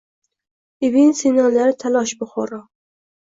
[0.87, 2.59] Ibn Sinolari talosh Buxoro